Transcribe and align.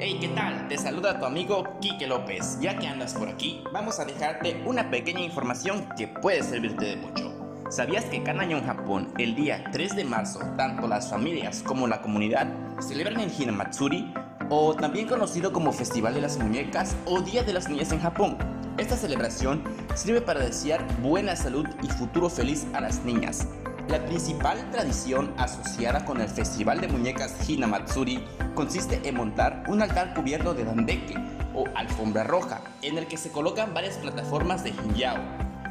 Hey, 0.00 0.16
¿qué 0.20 0.28
tal? 0.28 0.68
Te 0.68 0.78
saluda 0.78 1.18
tu 1.18 1.24
amigo 1.24 1.64
Quique 1.80 2.06
López. 2.06 2.60
Ya 2.60 2.78
que 2.78 2.86
andas 2.86 3.14
por 3.14 3.28
aquí, 3.28 3.64
vamos 3.72 3.98
a 3.98 4.04
dejarte 4.04 4.62
una 4.64 4.90
pequeña 4.90 5.22
información 5.22 5.88
que 5.96 6.06
puede 6.06 6.44
servirte 6.44 6.84
de 6.84 6.96
mucho. 6.98 7.32
¿Sabías 7.68 8.04
que 8.04 8.22
cada 8.22 8.42
año 8.42 8.58
en 8.58 8.64
Japón, 8.64 9.12
el 9.18 9.34
día 9.34 9.64
3 9.72 9.96
de 9.96 10.04
marzo, 10.04 10.38
tanto 10.56 10.86
las 10.86 11.10
familias 11.10 11.64
como 11.64 11.88
la 11.88 12.00
comunidad 12.00 12.46
celebran 12.80 13.18
el 13.18 13.32
Hinamatsuri, 13.36 14.14
o 14.48 14.72
también 14.76 15.08
conocido 15.08 15.52
como 15.52 15.72
Festival 15.72 16.14
de 16.14 16.20
las 16.20 16.38
Muñecas 16.38 16.94
o 17.04 17.20
Día 17.20 17.42
de 17.42 17.54
las 17.54 17.68
Niñas 17.68 17.90
en 17.90 17.98
Japón? 17.98 18.38
Esta 18.78 18.96
celebración 18.96 19.64
sirve 19.96 20.20
para 20.20 20.38
desear 20.38 20.86
buena 21.02 21.34
salud 21.34 21.66
y 21.82 21.88
futuro 21.88 22.30
feliz 22.30 22.68
a 22.72 22.80
las 22.80 23.04
niñas. 23.04 23.48
La 23.88 24.04
principal 24.04 24.70
tradición 24.70 25.32
asociada 25.38 26.04
con 26.04 26.20
el 26.20 26.28
Festival 26.28 26.78
de 26.78 26.88
Muñecas 26.88 27.48
Hinamatsuri 27.48 28.22
consiste 28.54 29.00
en 29.08 29.14
montar 29.14 29.64
un 29.66 29.80
altar 29.80 30.12
cubierto 30.12 30.52
de 30.52 30.64
dandeke 30.64 31.14
o 31.54 31.64
alfombra 31.74 32.22
roja, 32.22 32.60
en 32.82 32.98
el 32.98 33.06
que 33.06 33.16
se 33.16 33.32
colocan 33.32 33.72
varias 33.72 33.96
plataformas 33.96 34.62
de 34.62 34.70
hinyao, 34.70 35.16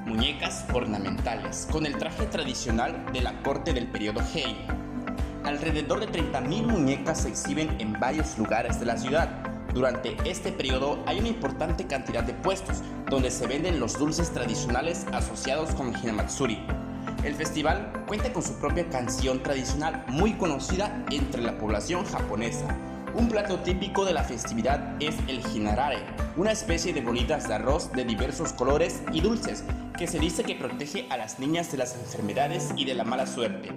muñecas 0.07 0.65
ornamentales, 0.73 1.67
con 1.71 1.85
el 1.85 1.95
traje 1.99 2.25
tradicional 2.25 3.05
de 3.13 3.21
la 3.21 3.39
corte 3.43 3.71
del 3.71 3.85
periodo 3.85 4.21
Hei. 4.33 4.65
Alrededor 5.43 5.99
de 5.99 6.07
30.000 6.07 6.65
muñecas 6.65 7.21
se 7.21 7.29
exhiben 7.29 7.79
en 7.79 7.93
varios 7.99 8.35
lugares 8.39 8.79
de 8.79 8.87
la 8.87 8.97
ciudad. 8.97 9.29
Durante 9.75 10.17
este 10.25 10.51
periodo 10.51 11.03
hay 11.05 11.19
una 11.19 11.27
importante 11.27 11.85
cantidad 11.85 12.23
de 12.23 12.33
puestos 12.33 12.81
donde 13.11 13.29
se 13.29 13.45
venden 13.45 13.79
los 13.79 13.99
dulces 13.99 14.31
tradicionales 14.31 15.05
asociados 15.13 15.75
con 15.75 15.95
Hinamatsuri, 15.95 16.65
el 17.27 17.35
festival 17.35 17.91
cuenta 18.07 18.31
con 18.31 18.41
su 18.41 18.53
propia 18.57 18.87
canción 18.87 19.43
tradicional 19.43 20.05
muy 20.07 20.33
conocida 20.33 21.05
entre 21.11 21.41
la 21.41 21.57
población 21.57 22.05
japonesa. 22.05 22.65
Un 23.15 23.27
plato 23.27 23.59
típico 23.59 24.05
de 24.05 24.13
la 24.13 24.23
festividad 24.23 24.95
es 25.01 25.15
el 25.27 25.41
hinarare, 25.53 25.99
una 26.37 26.51
especie 26.51 26.93
de 26.93 27.01
bolitas 27.01 27.47
de 27.47 27.55
arroz 27.55 27.91
de 27.91 28.05
diversos 28.05 28.53
colores 28.53 29.01
y 29.11 29.19
dulces 29.19 29.65
que 29.97 30.07
se 30.07 30.19
dice 30.19 30.43
que 30.43 30.55
protege 30.55 31.05
a 31.09 31.17
las 31.17 31.37
niñas 31.37 31.69
de 31.71 31.79
las 31.79 31.95
enfermedades 31.95 32.69
y 32.77 32.85
de 32.85 32.93
la 32.93 33.03
mala 33.03 33.27
suerte. 33.27 33.71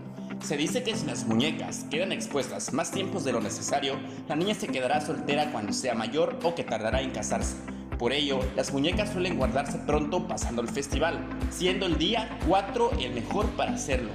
Se 0.44 0.56
dice 0.56 0.84
que 0.84 0.94
si 0.94 1.06
las 1.06 1.24
muñecas 1.24 1.86
quedan 1.90 2.12
expuestas 2.12 2.72
más 2.72 2.92
tiempos 2.92 3.24
de 3.24 3.32
lo 3.32 3.40
necesario, 3.40 3.94
la 4.28 4.36
niña 4.36 4.54
se 4.54 4.68
quedará 4.68 5.00
soltera 5.00 5.50
cuando 5.50 5.72
sea 5.72 5.94
mayor 5.94 6.38
o 6.44 6.54
que 6.54 6.62
tardará 6.62 7.00
en 7.00 7.10
casarse. 7.10 7.56
Por 8.00 8.14
ello, 8.14 8.40
las 8.56 8.72
muñecas 8.72 9.12
suelen 9.12 9.36
guardarse 9.36 9.76
pronto 9.80 10.26
pasando 10.26 10.62
el 10.62 10.68
festival, 10.70 11.20
siendo 11.50 11.84
el 11.84 11.98
día 11.98 12.38
4 12.48 12.92
el 12.98 13.12
mejor 13.12 13.44
para 13.50 13.74
hacerlo. 13.74 14.08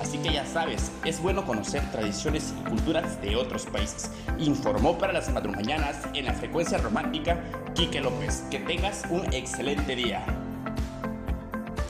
Así 0.00 0.16
que 0.16 0.32
ya 0.32 0.46
sabes, 0.46 0.90
es 1.04 1.20
bueno 1.20 1.44
conocer 1.44 1.82
tradiciones 1.92 2.54
y 2.58 2.70
culturas 2.70 3.20
de 3.20 3.36
otros 3.36 3.66
países. 3.66 4.10
Informó 4.38 4.96
para 4.96 5.12
las 5.12 5.30
madrugañanas 5.30 5.98
en 6.14 6.24
la 6.24 6.32
frecuencia 6.32 6.78
romántica 6.78 7.38
Quique 7.74 8.00
López. 8.00 8.42
Que 8.50 8.60
tengas 8.60 9.02
un 9.10 9.30
excelente 9.34 9.94
día. 9.94 10.24